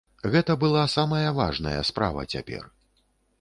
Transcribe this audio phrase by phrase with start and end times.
[0.35, 2.67] Гэта была самая важная справа цяпер.